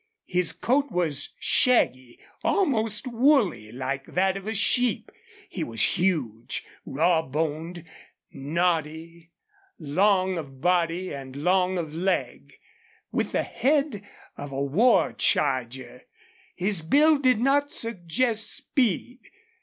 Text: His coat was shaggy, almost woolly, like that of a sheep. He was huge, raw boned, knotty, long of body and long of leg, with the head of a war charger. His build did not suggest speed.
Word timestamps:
His 0.25 0.51
coat 0.51 0.89
was 0.91 1.29
shaggy, 1.37 2.17
almost 2.43 3.05
woolly, 3.05 3.71
like 3.71 4.05
that 4.07 4.35
of 4.35 4.47
a 4.47 4.53
sheep. 4.55 5.11
He 5.47 5.63
was 5.63 5.95
huge, 5.95 6.65
raw 6.87 7.21
boned, 7.21 7.83
knotty, 8.31 9.29
long 9.77 10.39
of 10.39 10.59
body 10.59 11.13
and 11.13 11.35
long 11.35 11.77
of 11.77 11.93
leg, 11.93 12.53
with 13.11 13.31
the 13.31 13.43
head 13.43 14.01
of 14.37 14.51
a 14.51 14.59
war 14.59 15.13
charger. 15.13 16.07
His 16.55 16.81
build 16.81 17.21
did 17.21 17.39
not 17.39 17.71
suggest 17.71 18.51
speed. 18.51 19.19